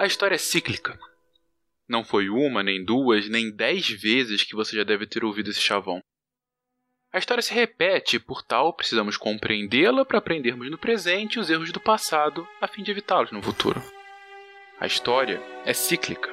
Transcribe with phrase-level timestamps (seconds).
[0.00, 0.98] A história é cíclica.
[1.86, 5.60] Não foi uma, nem duas, nem dez vezes que você já deve ter ouvido esse
[5.60, 6.02] chavão.
[7.12, 11.70] A história se repete, e por tal precisamos compreendê-la para aprendermos no presente os erros
[11.70, 13.78] do passado a fim de evitá-los no futuro.
[14.80, 16.30] A história é cíclica.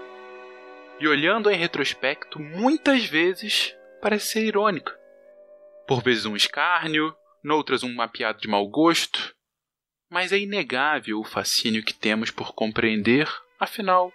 [0.98, 4.98] E olhando em retrospecto, muitas vezes parece ser irônica.
[5.86, 9.36] Por vezes um escárnio, noutras um mapeado de mau gosto,
[10.10, 13.28] mas é inegável o fascínio que temos por compreender,
[13.60, 14.12] afinal,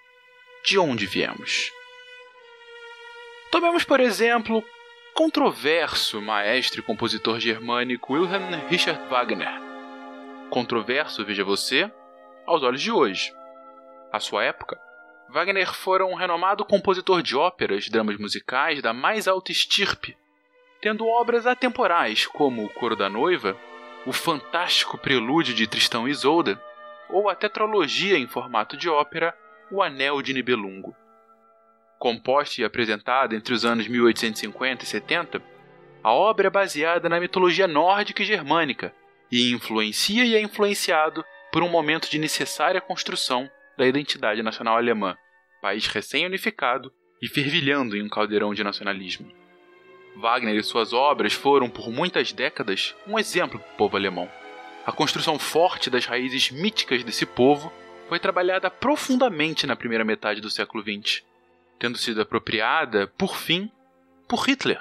[0.64, 1.70] de onde viemos.
[3.50, 4.64] Tomemos, por exemplo,
[5.14, 9.60] controverso maestro e compositor germânico Wilhelm Richard Wagner.
[10.48, 11.90] Controverso, veja você,
[12.46, 13.32] aos olhos de hoje.
[14.12, 14.78] À sua época,
[15.28, 20.16] Wagner fora um renomado compositor de óperas, dramas musicais da mais alta estirpe,
[20.80, 23.56] tendo obras atemporais como O Coro da Noiva,
[24.04, 26.60] o fantástico prelúdio de Tristão e Isolda,
[27.12, 29.36] ou a tetralogia em formato de ópera
[29.70, 30.96] O Anel de Nibelungo
[32.02, 35.40] composta e apresentada entre os anos 1850 e 70,
[36.02, 38.92] a obra é baseada na mitologia nórdica e germânica
[39.30, 45.16] e influencia e é influenciado por um momento de necessária construção da identidade nacional alemã,
[45.62, 49.30] país recém-unificado e fervilhando em um caldeirão de nacionalismo.
[50.16, 54.28] Wagner e suas obras foram, por muitas décadas, um exemplo para o povo alemão.
[54.84, 57.72] A construção forte das raízes míticas desse povo
[58.08, 61.22] foi trabalhada profundamente na primeira metade do século XX
[61.82, 63.68] tendo sido apropriada, por fim,
[64.28, 64.80] por Hitler,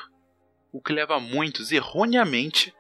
[0.72, 2.72] o que leva muitos erroneamente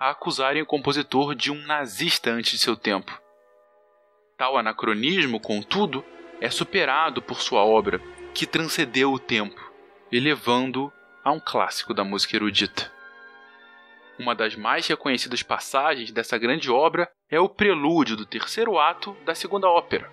[0.00, 3.16] a acusarem o compositor de um nazista antes de seu tempo.
[4.36, 6.04] Tal anacronismo, contudo,
[6.40, 8.00] é superado por sua obra,
[8.34, 9.72] que transcendeu o tempo,
[10.10, 10.92] elevando-o
[11.22, 12.92] a um clássico da música erudita.
[14.18, 19.34] Uma das mais reconhecidas passagens dessa grande obra é o prelúdio do terceiro ato da
[19.34, 20.10] segunda ópera,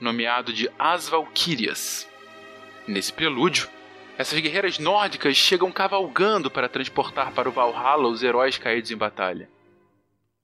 [0.00, 2.10] nomeado de As Valquírias.
[2.86, 3.68] Nesse prelúdio,
[4.18, 9.48] essas guerreiras nórdicas chegam cavalgando para transportar para o Valhalla os heróis caídos em batalha.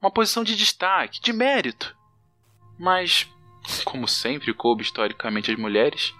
[0.01, 1.97] Uma posição de destaque, de mérito.
[2.79, 3.29] Mas,
[3.85, 6.15] como sempre coube historicamente às mulheres,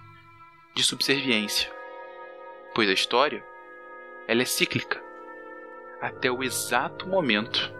[0.75, 1.71] de subserviência.
[2.75, 3.41] Pois a história,
[4.27, 5.01] ela é cíclica,
[6.01, 7.73] até o exato momento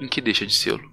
[0.00, 0.91] em que deixa de sê-lo.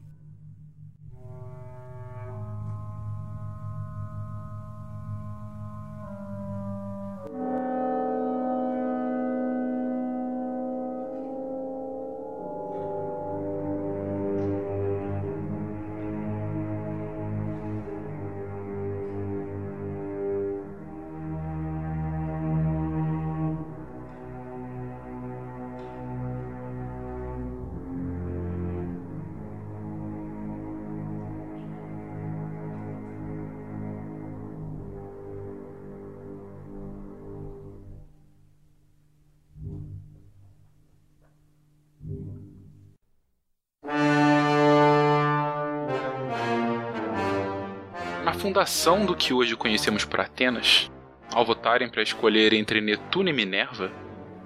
[48.40, 50.90] Fundação do que hoje conhecemos por Atenas,
[51.34, 53.92] ao votarem para escolher entre Netuno e Minerva,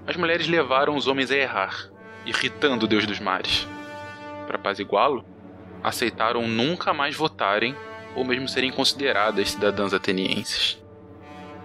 [0.08, 1.92] as mulheres levaram os homens a errar,
[2.26, 3.68] irritando o deus dos mares.
[4.48, 5.24] Para apaziguá-lo,
[5.84, 7.76] aceitaram nunca mais votarem
[8.16, 10.84] ou mesmo serem consideradas cidadãs atenienses.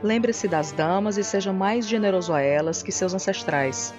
[0.03, 3.95] Lembre-se das damas e seja mais generoso a elas que seus ancestrais.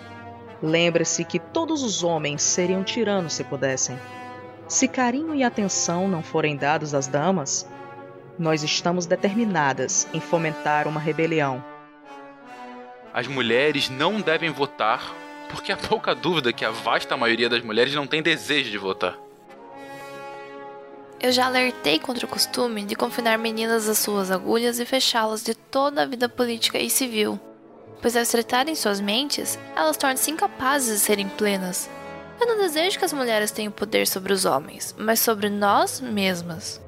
[0.61, 3.97] Lembre-se que todos os homens seriam tiranos se pudessem.
[4.67, 7.67] Se carinho e atenção não forem dados às damas,
[8.39, 11.63] nós estamos determinadas em fomentar uma rebelião.
[13.13, 15.13] As mulheres não devem votar
[15.49, 19.17] porque há pouca dúvida que a vasta maioria das mulheres não tem desejo de votar.
[21.19, 25.53] Eu já alertei contra o costume de confinar meninas às suas agulhas e fechá-las de
[25.53, 27.37] toda a vida política e civil,
[28.01, 31.89] pois ao estreitarem suas mentes, elas tornam-se incapazes de serem plenas.
[32.39, 36.79] Eu não desejo que as mulheres tenham poder sobre os homens, mas sobre nós mesmas.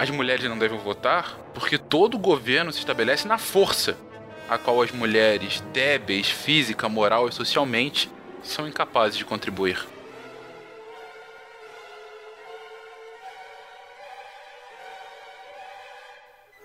[0.00, 3.98] As mulheres não devem votar porque todo governo se estabelece na força,
[4.48, 8.10] a qual as mulheres, débeis física, moral e socialmente,
[8.42, 9.86] são incapazes de contribuir.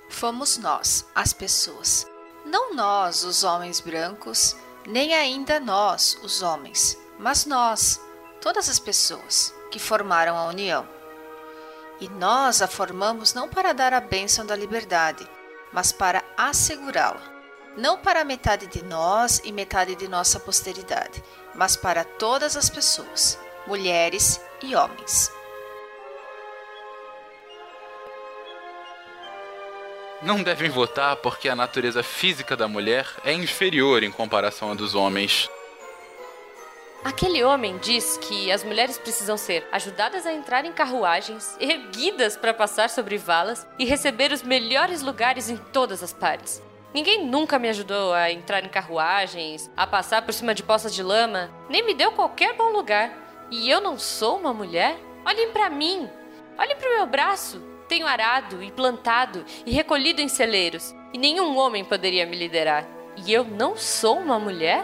[0.10, 2.08] Fomos nós, as pessoas.
[2.46, 4.56] Não nós, os homens brancos,
[4.88, 8.00] nem ainda nós, os homens, mas nós,
[8.40, 10.95] todas as pessoas que formaram a União
[12.00, 15.28] e nós a formamos não para dar a bênção da liberdade,
[15.72, 17.22] mas para assegurá-la.
[17.78, 23.38] Não para metade de nós e metade de nossa posteridade, mas para todas as pessoas,
[23.68, 25.32] mulheres e homens.
[30.22, 34.96] Não devem votar porque a natureza física da mulher é inferior em comparação à dos
[34.96, 35.50] homens.
[37.06, 42.52] Aquele homem diz que as mulheres precisam ser ajudadas a entrar em carruagens, erguidas para
[42.52, 46.64] passar sobre valas e receber os melhores lugares em todas as partes.
[46.92, 51.04] Ninguém nunca me ajudou a entrar em carruagens, a passar por cima de poças de
[51.04, 53.12] lama, nem me deu qualquer bom lugar.
[53.52, 54.98] E eu não sou uma mulher?
[55.24, 56.10] Olhem para mim!
[56.58, 57.62] Olhem para o meu braço!
[57.88, 62.84] Tenho arado e plantado e recolhido em celeiros, e nenhum homem poderia me liderar.
[63.16, 64.84] E eu não sou uma mulher?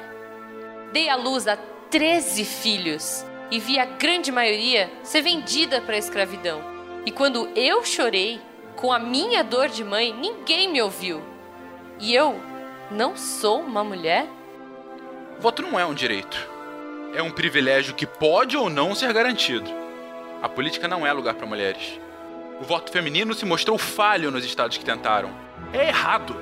[0.94, 1.57] Dei à luz a
[1.91, 6.63] 13 filhos e vi a grande maioria ser vendida para a escravidão.
[7.05, 8.39] E quando eu chorei,
[8.77, 11.21] com a minha dor de mãe, ninguém me ouviu.
[11.99, 12.39] E eu
[12.89, 14.25] não sou uma mulher?
[15.38, 16.49] Voto não é um direito.
[17.13, 19.69] É um privilégio que pode ou não ser garantido.
[20.41, 21.99] A política não é lugar para mulheres.
[22.61, 25.29] O voto feminino se mostrou falho nos estados que tentaram.
[25.73, 26.37] É errado.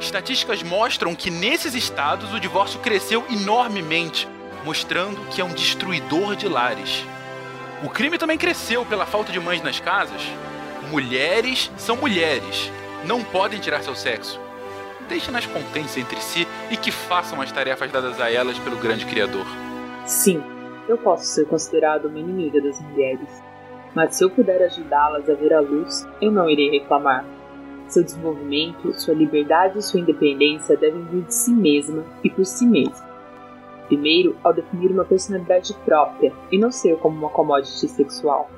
[0.00, 4.26] Estatísticas mostram que nesses estados o divórcio cresceu enormemente
[4.64, 7.04] mostrando que é um destruidor de lares.
[7.84, 10.22] O crime também cresceu pela falta de mães nas casas.
[10.90, 12.70] Mulheres são mulheres,
[13.04, 14.40] não podem tirar seu sexo.
[15.08, 19.46] Deixe-nas contentes entre si e que façam as tarefas dadas a elas pelo grande Criador.
[20.06, 20.42] Sim,
[20.88, 23.28] eu posso ser considerado uma inimiga das mulheres,
[23.94, 27.24] mas se eu puder ajudá-las a ver a luz, eu não irei reclamar.
[27.88, 32.64] Seu desenvolvimento, sua liberdade e sua independência devem vir de si mesma e por si
[32.64, 33.11] mesma.
[33.92, 38.50] Primeiro, ao definir uma personalidade própria e não ser como uma commodity sexual.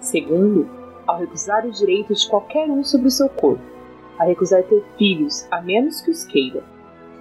[0.00, 0.68] Segundo,
[1.06, 3.64] ao recusar o direito de qualquer um sobre o seu corpo.
[4.18, 6.62] A recusar ter filhos, a menos que os queira.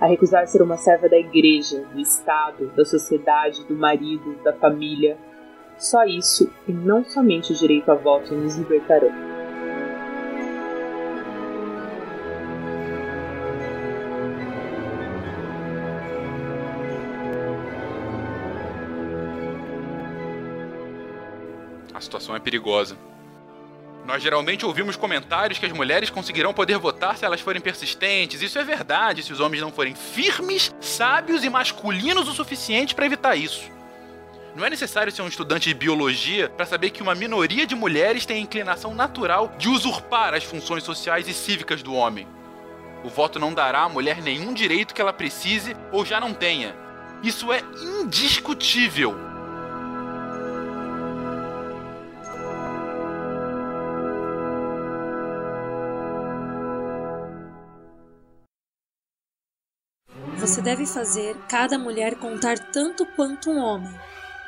[0.01, 5.17] A recusar ser uma serva da igreja, do Estado, da sociedade, do marido, da família.
[5.77, 9.34] Só isso, e não somente o direito a voto, nos libertarão.
[22.05, 22.97] Situação é perigosa.
[24.05, 28.41] Nós geralmente ouvimos comentários que as mulheres conseguirão poder votar se elas forem persistentes.
[28.41, 33.07] Isso é verdade se os homens não forem firmes, sábios e masculinos o suficiente para
[33.07, 33.63] evitar isso.
[34.55, 38.25] Não é necessário ser um estudante de biologia para saber que uma minoria de mulheres
[38.25, 42.27] tem a inclinação natural de usurpar as funções sociais e cívicas do homem.
[43.03, 46.75] O voto não dará à mulher nenhum direito que ela precise ou já não tenha.
[47.21, 47.61] Isso é
[48.01, 49.34] indiscutível.
[60.55, 63.93] Você deve fazer cada mulher contar tanto quanto um homem.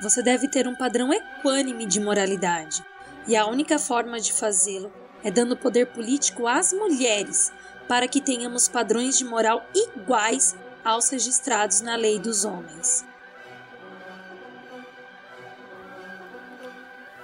[0.01, 2.81] Você deve ter um padrão equânime de moralidade.
[3.27, 4.89] E a única forma de fazê-lo
[5.21, 7.51] é dando poder político às mulheres,
[7.89, 13.05] para que tenhamos padrões de moral iguais aos registrados na lei dos homens.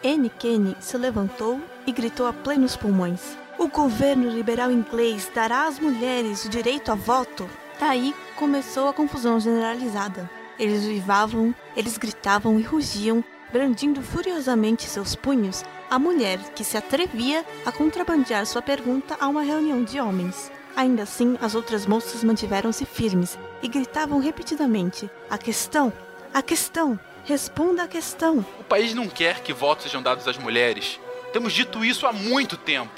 [0.03, 5.79] Anne Kenney se levantou e gritou a plenos pulmões: O governo liberal inglês dará às
[5.79, 7.49] mulheres o direito a voto?
[7.79, 10.29] Daí começou a confusão generalizada.
[10.57, 17.45] Eles uivavam, eles gritavam e rugiam, brandindo furiosamente seus punhos a mulher que se atrevia
[17.65, 20.51] a contrabandear sua pergunta a uma reunião de homens.
[20.75, 25.93] Ainda assim, as outras moças mantiveram-se firmes e gritavam repetidamente: A questão!
[26.33, 26.99] A questão!
[27.25, 28.43] Responda a questão!
[28.59, 30.99] O país não quer que votos sejam dados às mulheres.
[31.31, 32.91] Temos dito isso há muito tempo.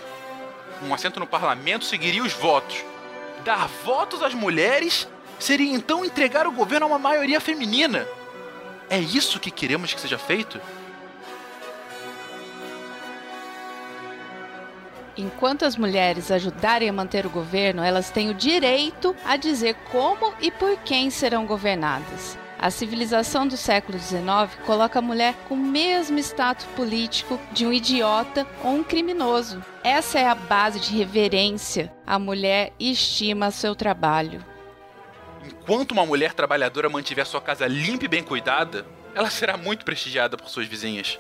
[0.82, 2.84] Um assento no parlamento seguiria os votos.
[3.46, 8.08] Dar votos às mulheres seria então entregar o governo a uma maioria feminina.
[8.90, 10.60] É isso que queremos que seja feito?
[15.16, 20.34] Enquanto as mulheres ajudarem a manter o governo, elas têm o direito a dizer como
[20.42, 22.36] e por quem serão governadas.
[22.58, 27.74] A civilização do século XIX coloca a mulher com o mesmo status político de um
[27.74, 29.64] idiota ou um criminoso.
[29.84, 31.94] Essa é a base de reverência.
[32.08, 34.44] A mulher estima seu trabalho.
[35.46, 40.38] Enquanto uma mulher trabalhadora mantiver sua casa limpa e bem cuidada, ela será muito prestigiada
[40.38, 41.20] por suas vizinhas.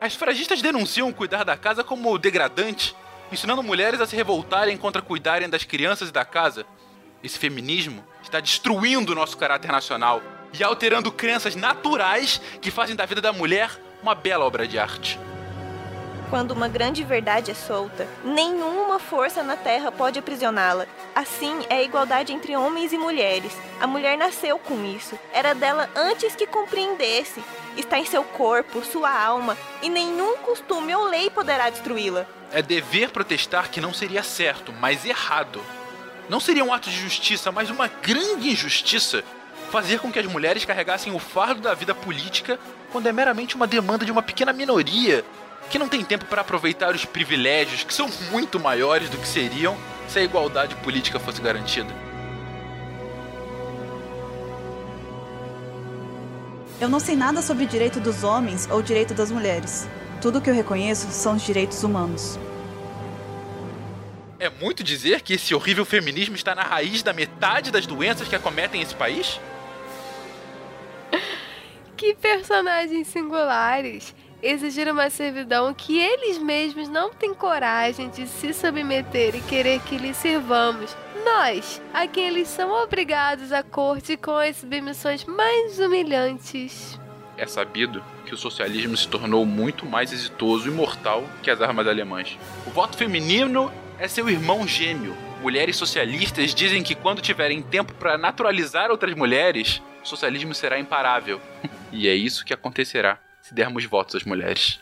[0.00, 2.94] As fragistas denunciam cuidar da casa como degradante,
[3.32, 6.66] ensinando mulheres a se revoltarem contra cuidarem das crianças e da casa.
[7.22, 10.22] Esse feminismo está destruindo o nosso caráter nacional
[10.58, 13.70] e alterando crenças naturais que fazem da vida da mulher
[14.02, 15.18] uma bela obra de arte.
[16.28, 20.86] Quando uma grande verdade é solta, nenhuma força na terra pode aprisioná-la.
[21.14, 23.56] Assim é a igualdade entre homens e mulheres.
[23.80, 25.16] A mulher nasceu com isso.
[25.32, 27.40] Era dela antes que compreendesse.
[27.76, 32.26] Está em seu corpo, sua alma, e nenhum costume ou lei poderá destruí-la.
[32.52, 35.60] é dever protestar que não seria certo, mas errado.
[36.28, 39.22] Não seria um ato de justiça, mas uma grande injustiça
[39.70, 42.58] fazer com que as mulheres carregassem o fardo da vida política
[42.90, 45.24] quando é meramente uma demanda de uma pequena minoria
[45.70, 49.76] que não tem tempo para aproveitar os privilégios que são muito maiores do que seriam
[50.08, 51.92] se a igualdade política fosse garantida.
[56.80, 59.88] Eu não sei nada sobre direito dos homens ou direito das mulheres.
[60.20, 62.38] Tudo que eu reconheço são os direitos humanos.
[64.46, 68.36] É muito dizer que esse horrível feminismo está na raiz da metade das doenças que
[68.36, 69.40] acometem esse país?
[71.96, 74.14] Que personagens singulares!
[74.40, 79.98] Exigir uma servidão que eles mesmos não têm coragem de se submeter e querer que
[79.98, 80.96] lhes sirvamos.
[81.24, 87.00] Nós, a quem eles são obrigados à corte com as submissões mais humilhantes.
[87.36, 91.88] É sabido que o socialismo se tornou muito mais exitoso e mortal que as armas
[91.88, 92.38] alemãs.
[92.64, 95.16] O voto feminino é seu irmão gêmeo.
[95.40, 101.40] Mulheres socialistas dizem que quando tiverem tempo para naturalizar outras mulheres, o socialismo será imparável.
[101.92, 104.80] e é isso que acontecerá se dermos votos às mulheres.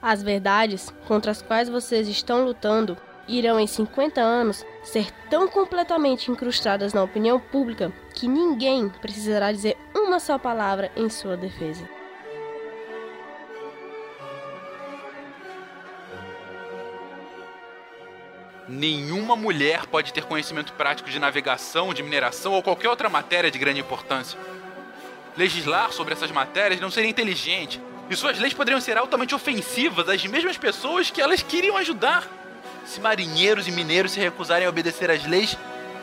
[0.00, 2.96] As verdades contra as quais vocês estão lutando
[3.28, 9.76] irão em 50 anos ser tão completamente incrustadas na opinião pública que ninguém precisará dizer
[9.94, 11.88] uma só palavra em sua defesa.
[18.74, 23.58] Nenhuma mulher pode ter conhecimento prático de navegação, de mineração ou qualquer outra matéria de
[23.58, 24.38] grande importância.
[25.36, 30.24] Legislar sobre essas matérias não seria inteligente, e suas leis poderiam ser altamente ofensivas às
[30.24, 32.26] mesmas pessoas que elas queriam ajudar.
[32.86, 35.54] Se marinheiros e mineiros se recusarem a obedecer às leis,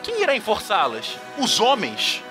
[0.04, 1.18] quem irá enforçá-las?
[1.38, 2.22] Os homens!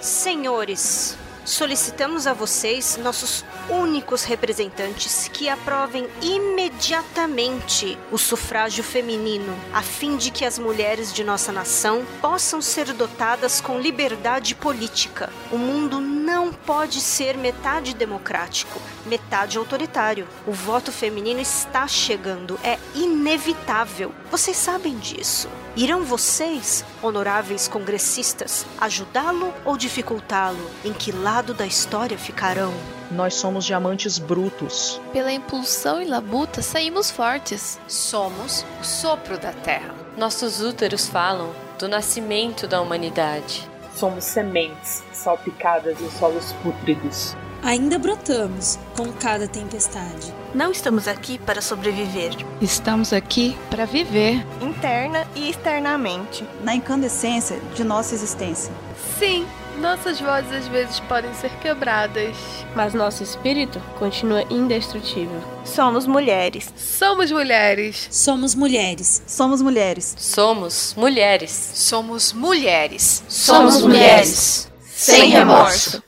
[0.00, 10.16] Senhores, solicitamos a vocês, nossos únicos representantes, que aprovem imediatamente o sufrágio feminino, a fim
[10.16, 15.30] de que as mulheres de nossa nação possam ser dotadas com liberdade política.
[15.50, 20.28] O mundo não pode ser metade democrático, metade autoritário.
[20.46, 24.14] O voto feminino está chegando, é inevitável.
[24.30, 25.48] Vocês sabem disso.
[25.74, 30.70] Irão vocês, honoráveis congressistas, ajudá-lo ou dificultá-lo?
[30.84, 32.74] Em que lado da história ficarão?
[33.10, 35.00] Nós somos diamantes brutos.
[35.10, 37.80] Pela impulsão e labuta, saímos fortes.
[37.88, 39.94] Somos o sopro da terra.
[40.14, 43.66] Nossos úteros falam do nascimento da humanidade.
[43.98, 47.36] Somos sementes salpicadas em solos pútridos.
[47.64, 50.32] Ainda brotamos com cada tempestade.
[50.54, 52.30] Não estamos aqui para sobreviver.
[52.60, 54.46] Estamos aqui para viver.
[54.60, 56.46] Interna e externamente.
[56.62, 58.72] Na incandescência de nossa existência.
[59.18, 59.44] Sim,
[59.78, 62.36] nossas vozes às vezes podem ser quebradas.
[62.74, 65.40] Mas nosso espírito continua indestrutível.
[65.64, 66.72] Somos mulheres.
[66.76, 68.08] Somos mulheres.
[68.10, 69.22] Somos mulheres.
[69.26, 70.14] Somos mulheres.
[70.18, 71.50] Somos mulheres.
[71.52, 73.24] Somos mulheres.
[73.28, 74.72] Somos mulheres.
[74.82, 76.02] Sem remorso.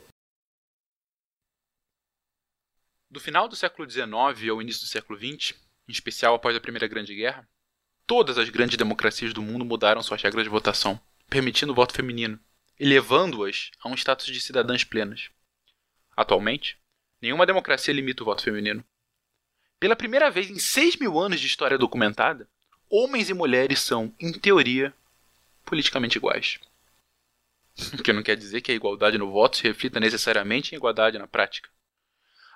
[3.11, 5.55] Do final do século XIX ao início do século XX,
[5.89, 7.49] em especial após a Primeira Grande Guerra,
[8.07, 12.39] todas as grandes democracias do mundo mudaram suas regras de votação, permitindo o voto feminino,
[12.81, 15.29] elevando-as a um status de cidadãs plenas.
[16.17, 16.79] Atualmente,
[17.21, 18.83] nenhuma democracia limita o voto feminino.
[19.79, 22.49] Pela primeira vez em 6 mil anos de história documentada,
[22.89, 24.95] homens e mulheres são, em teoria,
[25.65, 26.59] politicamente iguais.
[27.99, 31.19] O que não quer dizer que a igualdade no voto se reflita necessariamente em igualdade
[31.19, 31.71] na prática.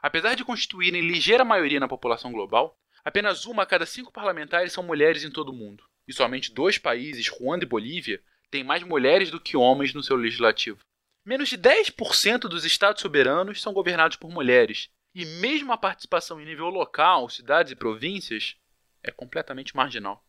[0.03, 4.83] Apesar de constituírem ligeira maioria na população global, apenas uma a cada cinco parlamentares são
[4.83, 9.31] mulheres em todo o mundo, e somente dois países, Ruanda e Bolívia, têm mais mulheres
[9.31, 10.79] do que homens no seu legislativo.
[11.25, 16.45] Menos de 10% dos estados soberanos são governados por mulheres, e mesmo a participação em
[16.45, 18.57] nível local, cidades e províncias,
[19.03, 20.25] é completamente marginal.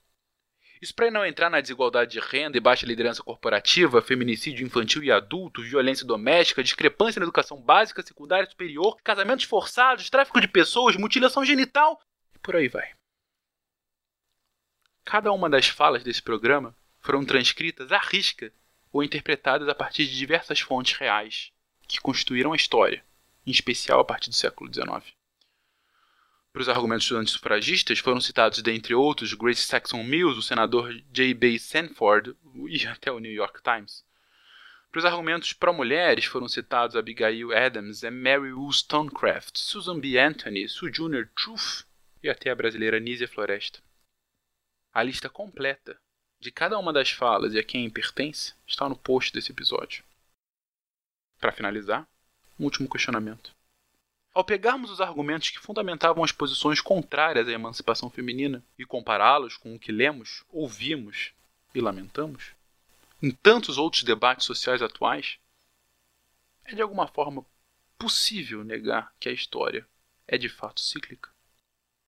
[0.81, 5.11] Isso para não entrar na desigualdade de renda e baixa liderança corporativa, feminicídio infantil e
[5.11, 10.97] adulto, violência doméstica, discrepância na educação básica, secundária e superior, casamentos forçados, tráfico de pessoas,
[10.97, 11.99] mutilação genital
[12.35, 12.93] e por aí vai.
[15.05, 18.51] Cada uma das falas desse programa foram transcritas à risca
[18.91, 21.51] ou interpretadas a partir de diversas fontes reais
[21.87, 23.05] que constituíram a história,
[23.45, 25.13] em especial a partir do século XIX.
[26.51, 31.59] Para os argumentos estudantes sufragistas foram citados, dentre outros, Grace Saxon Mills, o senador J.B.
[31.59, 32.35] Sanford
[32.67, 34.03] e até o New York Times.
[34.91, 40.17] Para os argumentos pró-mulheres foram citados Abigail Adams e Mary Wollstonecraft, Susan B.
[40.17, 41.85] Anthony, Sue Junior Truth
[42.23, 43.83] e até a brasileira Nízia Floresta.
[44.91, 45.99] A lista completa
[46.45, 50.03] de cada uma das falas e a quem pertence está no post desse episódio.
[51.39, 52.07] Para finalizar,
[52.59, 53.51] um último questionamento.
[54.31, 59.73] Ao pegarmos os argumentos que fundamentavam as posições contrárias à emancipação feminina e compará-los com
[59.73, 61.33] o que lemos, ouvimos
[61.73, 62.51] e lamentamos,
[63.23, 65.39] em tantos outros debates sociais atuais,
[66.63, 67.43] é de alguma forma
[67.97, 69.87] possível negar que a história
[70.27, 71.34] é de fato cíclica?